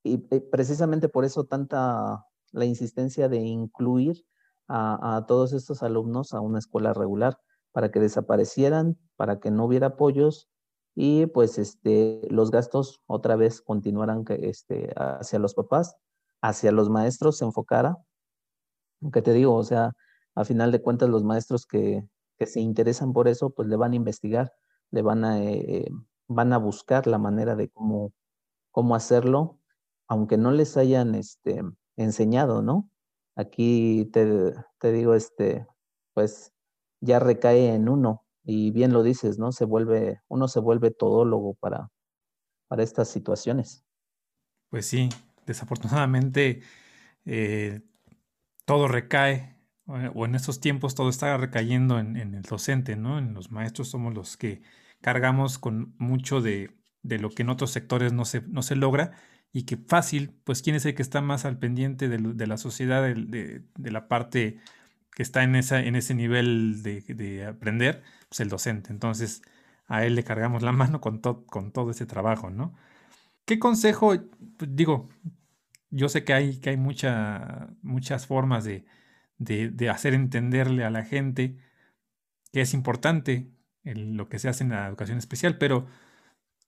[0.04, 4.26] Y precisamente por eso tanta la insistencia de incluir
[4.67, 7.39] a, todos estos alumnos a una escuela regular
[7.71, 10.50] para que desaparecieran, para que no hubiera apoyos
[10.95, 15.95] y pues este, los gastos otra vez continuaran este, hacia los papás,
[16.41, 17.97] hacia los maestros se enfocara.
[19.02, 19.93] Aunque te digo, o sea,
[20.36, 22.04] a final de cuentas los maestros que,
[22.39, 24.54] se interesan por eso, pues le van a investigar,
[24.91, 25.89] le van a, eh,
[26.28, 28.13] van a buscar la manera de cómo,
[28.71, 29.60] cómo hacerlo,
[30.08, 31.62] aunque no les hayan este,
[31.95, 32.89] enseñado, ¿no?
[33.36, 35.67] Aquí te, te digo, este,
[36.13, 36.54] pues
[37.02, 39.52] ya recae en uno y bien lo dices, ¿no?
[39.52, 41.89] Se vuelve, uno se vuelve todólogo para,
[42.67, 43.84] para estas situaciones.
[44.69, 45.10] Pues sí,
[45.45, 46.62] desafortunadamente
[47.26, 47.82] eh,
[48.65, 49.57] todo recae,
[49.88, 53.17] o en estos tiempos todo está recayendo en, el docente, ¿no?
[53.17, 54.62] En los maestros somos los que
[55.02, 56.71] cargamos con mucho de,
[57.04, 59.13] lo que en otros sectores no se, no se logra
[59.54, 63.02] y que fácil, pues quién es el que está más al pendiente de, la sociedad,
[63.04, 64.60] de, la parte
[65.15, 68.91] que está en, esa, en ese nivel de, aprender, pues el docente.
[68.91, 69.41] Entonces
[69.88, 72.76] a él le cargamos la mano con, con todo ese trabajo, ¿no?
[73.45, 74.13] ¿Qué consejo,
[74.58, 75.08] pues, digo,
[75.89, 78.86] yo sé que hay, que hay muchas formas de,
[79.89, 81.58] hacer entenderle a la gente
[82.52, 83.52] que es importante
[83.84, 85.88] lo que se hace en la educación especial, pero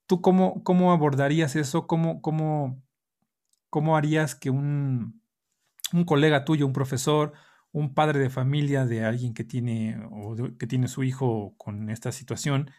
[0.06, 1.86] ¿tú cómo, cómo abordarías eso?
[1.86, 2.82] ¿Cómo, cómo,
[3.70, 5.22] cómo harías que un,
[5.92, 7.32] un, colega tuyo, un profesor,
[7.72, 12.12] un padre de familia de alguien que tiene o que tiene su hijo con esta
[12.12, 12.70] situación,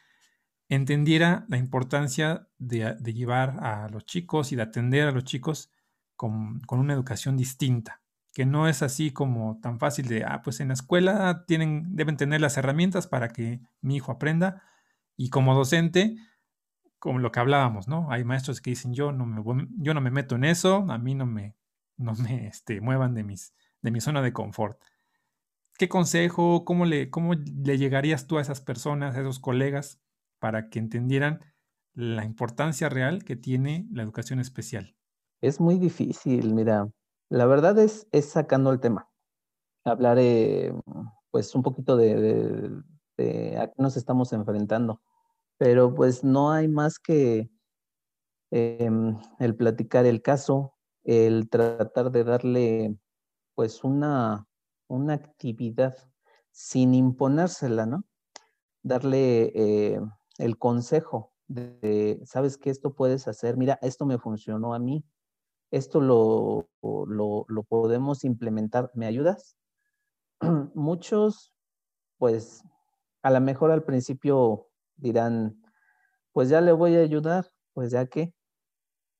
[0.69, 5.69] entendiera la importancia de, de, llevar a los chicos y de atender a los chicos
[6.15, 8.00] con, con, una educación distinta,
[8.33, 12.17] que no es así como tan fácil de, ah, pues en la escuela tienen, deben
[12.17, 14.63] tener las herramientas para que mi hijo aprenda
[15.17, 16.15] y como docente,
[16.97, 18.11] como lo que hablábamos, ¿no?
[18.11, 21.15] Hay maestros que dicen, yo no me, yo no me meto en eso, a mí
[21.15, 21.55] no me,
[21.97, 24.81] no me este, muevan de, mis, de mi zona de confort.
[25.77, 29.99] ¿Qué consejo, cómo le, cómo le llegarías tú a esas personas, a esos colegas,
[30.39, 31.39] para que entendieran
[31.93, 34.95] la importancia real que tiene la educación especial?
[35.41, 36.87] Es muy difícil, mira,
[37.31, 39.09] la verdad es, sacando el tema.
[39.83, 40.19] Hablar,
[41.31, 42.83] pues, un poquito de,
[43.17, 45.01] de a qué nos estamos enfrentando
[45.61, 47.47] pero pues no hay más que
[48.49, 52.97] em, el platicar el caso, el tratar de darle
[53.53, 54.47] pues una,
[54.87, 55.95] una actividad
[56.49, 58.05] sin imponérsela, ¿no?
[58.81, 60.01] Darle eh,
[60.39, 65.05] el consejo de, sabes que esto puedes hacer, mira, esto me funcionó a mí,
[65.71, 69.57] esto lo, lo, podemos implementar, ¿me ayudas?
[70.75, 71.53] Muchos,
[72.17, 72.63] pues,
[73.23, 75.63] a lo mejor al principio dirán,
[76.33, 78.33] pues ya le voy a ayudar, pues ya que.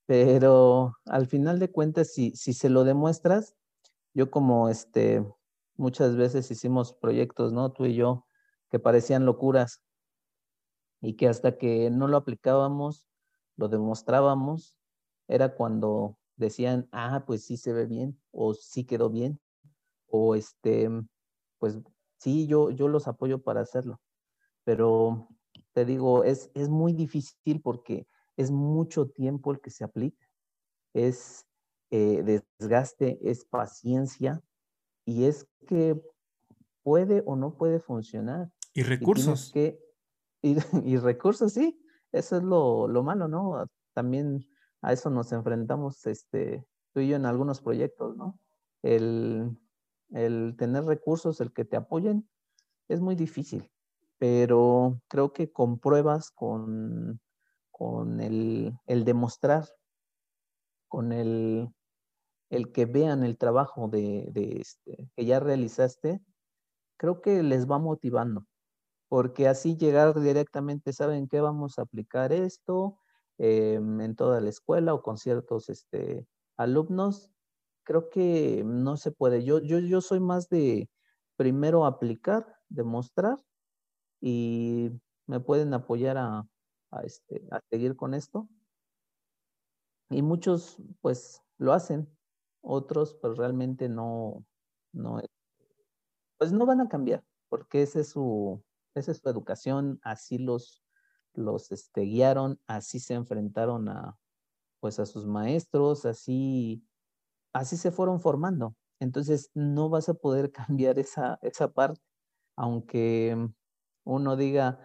[0.05, 3.55] Pero al final de cuentas, si, si se lo demuestras,
[4.13, 5.25] yo como este,
[5.77, 7.71] muchas veces hicimos proyectos, ¿no?
[7.71, 8.25] Tú y yo,
[8.69, 9.81] que parecían locuras
[11.01, 13.07] y que hasta que no lo aplicábamos,
[13.55, 14.75] lo demostrábamos,
[15.27, 19.39] era cuando decían, ah, pues sí se ve bien, o sí quedó bien,
[20.07, 20.89] o este,
[21.59, 21.79] pues
[22.17, 24.01] sí, yo, yo los apoyo para hacerlo.
[24.63, 25.27] Pero
[25.73, 30.27] te digo, es, es muy difícil porque es mucho tiempo el que se aplica.
[30.93, 31.45] Es
[31.91, 34.41] eh, desgaste, es paciencia
[35.05, 36.01] y es que
[36.83, 38.49] puede o no puede funcionar.
[38.73, 39.51] Y recursos.
[39.55, 39.77] Y,
[40.85, 41.77] y, recursos, sí.
[42.13, 43.65] Eso es lo, lo, malo, ¿no?
[43.93, 44.45] También
[44.81, 48.39] a eso nos enfrentamos este, tú y yo en algunos proyectos, ¿no?
[48.81, 49.57] El,
[50.11, 52.27] el tener recursos, el que te apoyen,
[52.87, 53.71] es muy difícil
[54.21, 57.19] pero creo que con pruebas, con,
[57.71, 59.67] con el, demostrar,
[60.87, 61.73] con el,
[62.51, 66.21] el, que vean el trabajo de, este, que ya realizaste,
[66.97, 68.45] creo que les va motivando,
[69.09, 71.41] porque así llegar directamente, ¿saben qué?
[71.41, 72.99] Vamos a aplicar esto
[73.43, 76.27] em, en toda la escuela o con ciertos este,
[76.57, 77.31] alumnos.
[77.83, 79.43] Creo que no se puede.
[79.43, 80.91] Yo, yo, yo soy más de
[81.37, 83.39] primero aplicar, demostrar
[84.21, 84.91] y
[85.25, 86.47] me pueden apoyar a,
[87.03, 88.47] este, a seguir con esto.
[90.11, 92.07] Y muchos pues lo hacen,
[92.61, 94.45] otros pues realmente no,
[94.93, 95.19] no,
[96.37, 98.63] pues no van a cambiar, porque esa es su,
[98.93, 100.83] esa es su educación, así los,
[101.33, 104.17] los este, guiaron, así se enfrentaron a,
[104.79, 106.83] pues a sus maestros, así,
[107.53, 108.75] así se fueron formando.
[108.99, 112.01] Entonces no vas a poder cambiar esa, esa parte,
[112.55, 113.49] aunque
[114.03, 114.79] uno diga,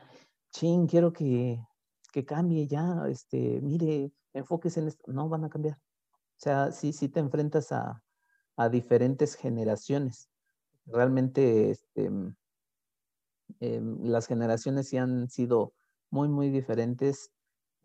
[0.53, 1.61] ching, quiero que,
[2.13, 5.77] que cambie ya, este, mire, enfóquese en esto, no van a cambiar.
[5.77, 8.03] O sea, sí, sí te enfrentas a,
[8.57, 10.31] a diferentes generaciones.
[10.87, 12.11] Realmente, este,
[13.61, 15.75] em, las generaciones sí han sido
[16.11, 17.31] muy, muy diferentes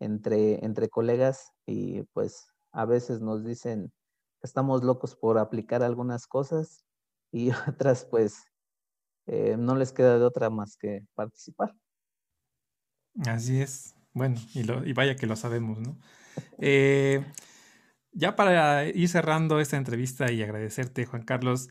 [0.00, 3.92] entre, entre colegas y pues a veces nos dicen
[4.40, 6.84] que estamos locos por aplicar algunas cosas
[7.30, 8.44] y otras pues
[9.26, 11.74] eh, no les queda de otra más que participar.
[13.26, 13.94] Así es.
[14.14, 15.98] Bueno, y, lo, y vaya que lo sabemos, ¿no?
[16.58, 17.24] Eh,
[18.12, 21.68] ya para ir cerrando esta entrevista y agradecerte, Juan Carlos,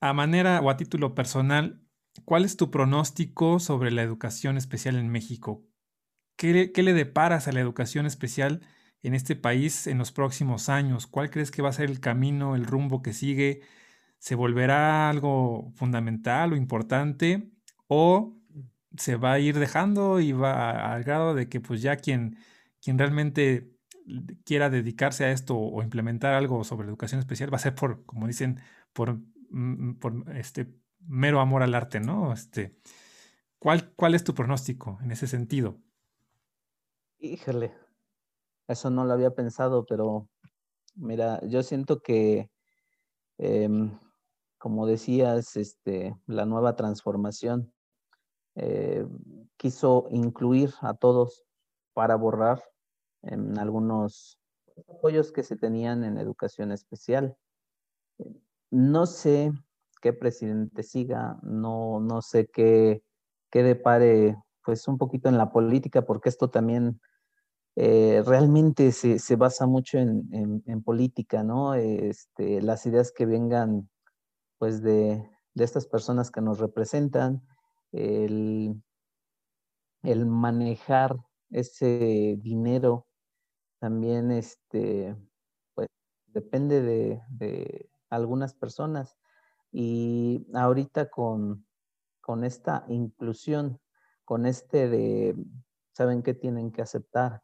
[0.00, 1.83] a manera o a título personal,
[2.24, 5.64] ¿cuál es tu pronóstico sobre la educación especial en México?
[6.36, 8.60] ¿Qué, qué le deparas a la educación especial
[9.02, 11.06] en este país en los próximos años?
[11.06, 13.62] ¿Cuál crees que va a ser el camino, el rumbo que sigue?
[14.18, 17.50] ¿Se volverá algo fundamental o importante?
[17.86, 18.36] ¿O
[18.96, 22.38] se va a ir dejando y va al grado de que pues ya quien,
[22.80, 23.74] quien realmente
[24.44, 28.26] quiera dedicarse a esto o implementar algo sobre educación especial va a ser por, como
[28.26, 28.60] dicen,
[28.92, 30.74] por, mm, por este
[31.06, 32.32] mero amor al arte, ¿no?
[32.32, 32.76] Este,
[33.58, 35.78] ¿cuál, ¿Cuál es tu pronóstico en ese sentido?
[37.18, 37.72] Híjole,
[38.68, 40.28] eso no lo había pensado, pero
[40.94, 42.50] mira, yo siento que,
[43.38, 43.98] em,
[44.58, 47.72] como decías, este, la nueva transformación
[48.56, 49.06] eh,
[49.56, 51.44] quiso incluir a todos
[51.92, 52.62] para borrar
[53.22, 54.38] en algunos
[54.88, 57.36] apoyos que se tenían en educación especial.
[58.70, 59.52] No sé
[60.04, 63.02] qué presidente siga, no, no sé qué,
[63.50, 67.00] qué depare pues un poquito en la política, porque esto también
[67.76, 71.72] eh, realmente se, se, basa mucho en, en, en, política, ¿no?
[71.72, 73.88] Este, las ideas que vengan
[74.58, 77.42] pues de, de estas personas que nos representan,
[77.90, 78.82] el,
[80.02, 81.16] el manejar
[81.48, 83.06] ese dinero
[83.78, 85.16] también este,
[85.74, 85.88] pues,
[86.26, 89.16] depende de, algunas personas.
[89.76, 91.66] Y ahorita con,
[92.20, 93.80] con esta inclusión,
[94.24, 95.36] con este de,
[95.92, 97.42] ¿saben qué tienen que aceptar?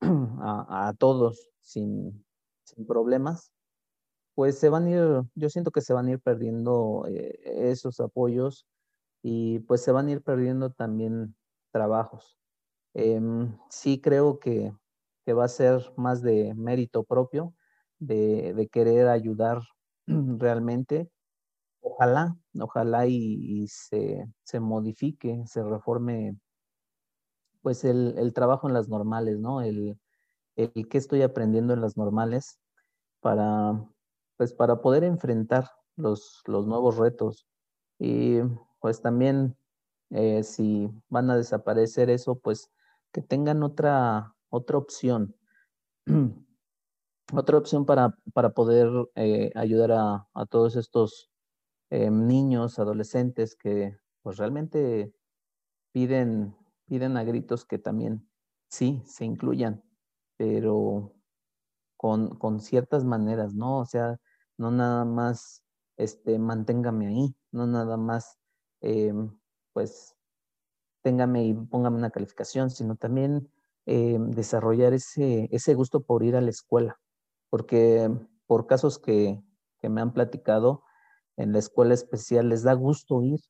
[0.00, 2.24] A, todos sin,
[2.88, 3.52] problemas,
[4.34, 8.00] pues se van a ir, yo siento que se van a ir perdiendo eh, esos
[8.00, 8.66] apoyos
[9.22, 11.36] y pues se van a ir perdiendo también
[11.72, 12.38] trabajos.
[12.94, 14.72] Em, sí creo que
[15.24, 17.54] que va a ser más de mérito propio,
[17.98, 19.60] de, querer ayudar
[20.06, 21.10] realmente.
[22.00, 24.26] Ojalá, ojalá y, se,
[24.58, 26.34] modifique, se reforme
[27.60, 29.60] pues el, trabajo en las normales, ¿no?
[29.60, 30.00] El,
[30.56, 32.58] el que estoy aprendiendo en las normales
[33.20, 33.86] para,
[34.38, 37.46] pues para poder enfrentar los, los nuevos retos.
[37.98, 38.38] Y
[38.80, 39.54] pues también
[40.08, 42.70] eh, si van a desaparecer eso, pues
[43.12, 45.36] que tengan otra, otra opción.
[47.34, 51.29] otra opción para, para poder eh, ayudar a, a, todos estos
[51.90, 55.12] eh, niños, adolescentes que pues realmente
[55.92, 58.28] piden, piden a gritos que también
[58.68, 59.82] sí se incluyan,
[60.36, 61.12] pero
[61.96, 63.78] con, con ciertas maneras, ¿no?
[63.80, 64.18] O sea,
[64.56, 65.64] no nada más
[65.96, 68.38] este, manténgame ahí, no nada más,
[68.80, 69.38] em,
[69.72, 70.16] pues,
[71.02, 73.50] téngame y póngame una calificación, sino también
[73.86, 77.00] eh, desarrollar ese, ese gusto por ir a la escuela,
[77.50, 78.10] porque
[78.46, 79.42] por casos que,
[79.78, 80.84] que me han platicado,
[81.40, 83.40] en la escuela especial les da gusto ir,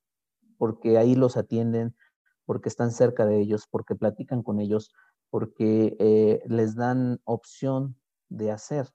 [0.59, 1.97] porque ahí los atienden,
[2.45, 4.93] porque están cerca de ellos, porque platican con ellos,
[5.31, 7.97] porque eh, les dan opción
[8.29, 8.89] de hacer.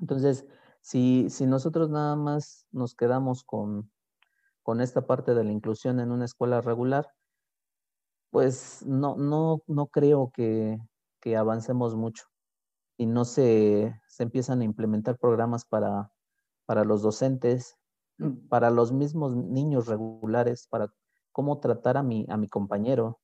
[0.00, 0.46] Entonces,
[0.80, 3.90] si, si nosotros nada más nos quedamos con,
[4.62, 7.06] con esta parte de la inclusión en una escuela regular,
[8.30, 10.78] pues no, no, no creo que,
[11.38, 12.26] avancemos mucho
[12.98, 16.13] y no se, se, empiezan a implementar programas para,
[16.66, 17.76] para los docentes,
[18.48, 20.92] para los mismos niños regulares, para
[21.32, 23.20] cómo tratar a mi, a mi compañero.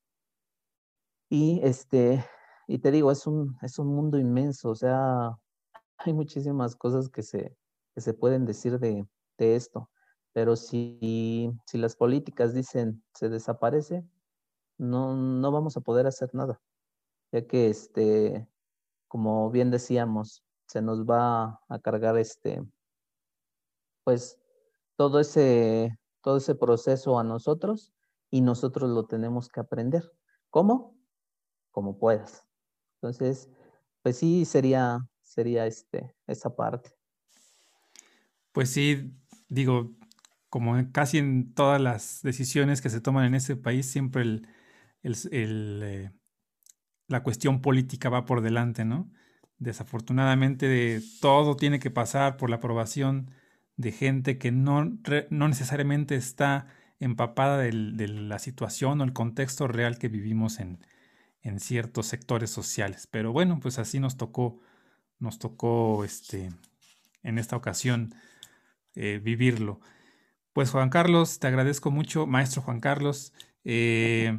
[1.28, 2.24] Y este,
[2.66, 5.36] y te digo, es un, es un mundo inmenso, o sea,
[5.99, 7.57] hay muchísimas cosas que se,
[7.95, 9.07] que se pueden decir de,
[9.38, 9.91] de esto,
[10.32, 14.05] pero si, si las políticas dicen se desaparece,
[14.78, 16.61] no, no vamos a poder hacer nada,
[17.32, 18.49] ya que este,
[19.09, 22.64] como bien decíamos, se nos va a cargar este,
[24.05, 24.38] pues
[24.96, 27.92] todo ese, todo ese proceso a nosotros
[28.30, 30.11] y nosotros lo tenemos que aprender.
[30.51, 30.96] ¿Cómo?
[31.70, 32.46] Como puedas.
[32.96, 33.48] Entonces,
[34.03, 36.90] pues sí, sería, sería este, esa parte.
[38.53, 39.12] Pues sí,
[39.48, 39.92] digo,
[40.48, 44.46] como casi en todas las decisiones que se toman en ese país, siempre el,
[45.30, 46.11] eh,
[47.07, 49.11] la cuestión política va por delante, ¿no?
[49.59, 53.30] Desafortunadamente todo tiene que pasar por la aprobación
[53.81, 54.99] de gente que no,
[55.31, 56.66] no necesariamente está
[56.99, 60.85] empapada de la situación o el contexto real que vivimos en,
[61.41, 63.09] en, ciertos sectores sociales.
[63.11, 64.61] Pero bueno, pues así nos tocó,
[65.18, 66.51] nos tocó este,
[67.22, 68.14] en esta ocasión
[68.95, 69.81] eh, vivirlo.
[70.53, 73.33] Pues Juan Carlos, te agradezco mucho, maestro Juan Carlos.
[73.64, 74.39] Eh,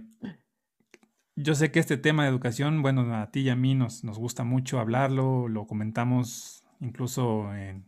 [1.35, 4.19] yo sé que este tema de educación, bueno, a ti y a mí nos, nos
[4.19, 7.85] gusta mucho hablarlo, lo comentamos incluso en,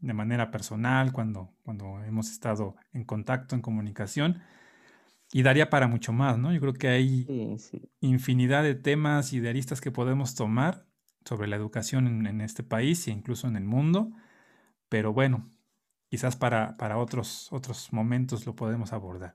[0.00, 4.42] de manera personal cuando, cuando hemos estado en contacto, en comunicación,
[5.32, 6.52] y daría para mucho más, ¿no?
[6.52, 7.58] Yo creo que hay
[8.00, 10.86] infinidad de temas y de aristas que podemos tomar
[11.24, 14.10] sobre la educación en, en, este país e incluso en el mundo,
[14.88, 15.50] pero bueno,
[16.08, 19.34] quizás para, para otros, otros momentos lo podemos abordar.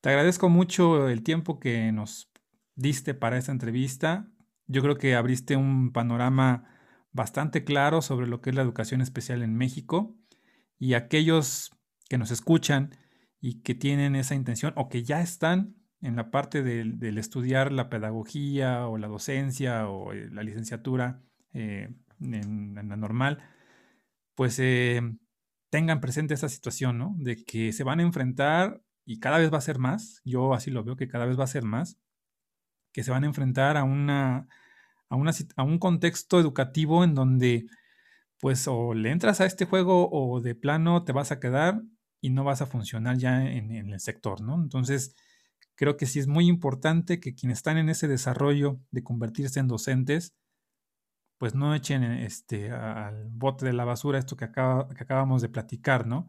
[0.00, 2.30] Te agradezco mucho el tiempo que nos
[2.74, 4.28] diste para esta entrevista.
[4.66, 6.79] Yo creo que abriste un panorama
[7.12, 10.16] bastante claro sobre lo que es la educación especial en México
[10.78, 11.70] y aquellos
[12.08, 12.96] que nos escuchan
[13.40, 17.90] y que tienen esa intención o que ya están en la parte del, estudiar la
[17.90, 23.42] pedagogía o la docencia o eh, la licenciatura eh, en, la normal,
[24.34, 25.02] pues eh,
[25.70, 27.14] tengan presente esa situación, ¿no?
[27.18, 30.70] De que se van a enfrentar y cada vez va a ser más, yo así
[30.70, 31.98] lo veo que cada vez va a ser más,
[32.92, 34.48] que se van a enfrentar a una
[35.10, 37.66] a, un contexto educativo en donde
[38.38, 41.82] pues o le entras a este juego o de plano te vas a quedar
[42.22, 44.54] y no vas a funcionar ya en, el sector, ¿no?
[44.54, 45.14] Entonces,
[45.74, 49.68] creo que sí es muy importante que quienes están en ese desarrollo de convertirse en
[49.68, 50.34] docentes,
[51.38, 54.60] pues no echen este, al bote de la basura esto que, que
[55.02, 56.28] acabamos de platicar, ¿no?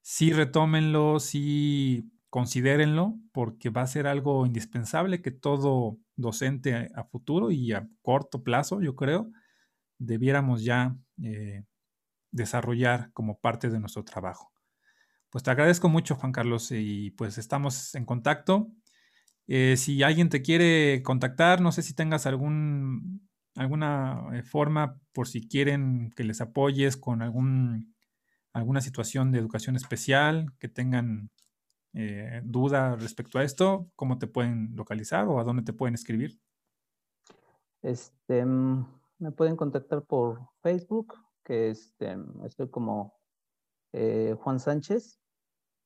[0.00, 7.50] Sí retómenlo, sí considérenlo, porque va a ser algo indispensable que todo docente a, futuro
[7.50, 9.30] y a corto plazo, yo creo,
[9.98, 11.64] debiéramos ya eh,
[12.30, 14.50] desarrollar como parte de nuestro trabajo.
[15.28, 18.72] Pues te agradezco mucho, Juan Carlos, y pues estamos en contacto.
[19.46, 25.28] Eh, si alguien te quiere contactar, no sé si tengas algún, alguna eh, forma por
[25.28, 27.94] si quieren que les apoyes con algún,
[28.54, 31.28] alguna situación de educación especial, que tengan
[31.94, 36.38] eh, duda respecto a esto, ¿cómo te pueden localizar o a dónde te pueden escribir?
[37.82, 38.86] Este, mm,
[39.18, 41.14] me pueden contactar por Facebook,
[41.44, 43.14] que este, estoy como
[43.92, 45.18] eh, Juan Sánchez.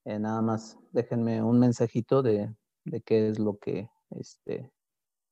[0.05, 2.55] Eh, nada más déjenme un mensajito de,
[2.85, 4.73] de, qué es lo que este,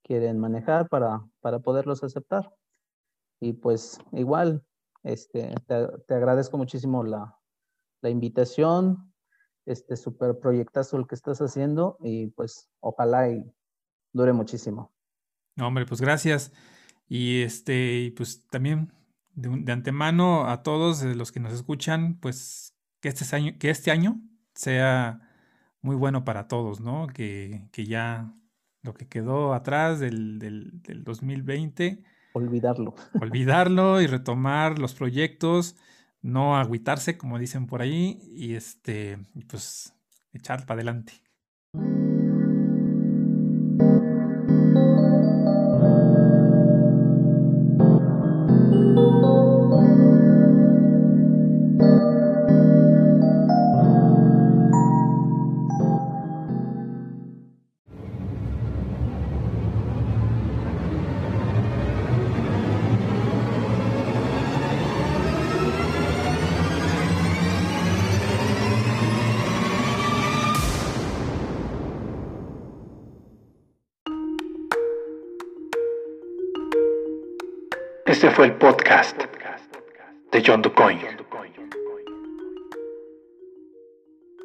[0.03, 2.53] quieren manejar para, para poderlos aceptar.
[3.41, 4.65] Y pues igual,
[5.05, 7.39] este, te, te agradezco muchísimo la,
[8.03, 9.14] la invitación,
[9.67, 13.45] este super proyectazo el que estás haciendo y pues ojalá y
[14.13, 14.93] dure muchísimo.
[15.57, 16.53] No, hombre, pues gracias.
[17.09, 18.93] Y este, pues también
[19.35, 24.21] de, antemano a todos los que nos escuchan, pues que este año, que este año
[24.55, 25.21] sea
[25.81, 27.07] muy bueno para todos, ¿no?
[27.09, 28.33] Que, que ya
[28.83, 32.03] lo que quedó atrás del, del, del 2020.
[32.33, 32.95] Olvidarlo.
[33.21, 35.77] Olvidarlo y retomar los proyectos
[36.25, 39.95] no agüitarse, como dicen por ahí, y este, pues
[40.33, 41.13] echar para adelante.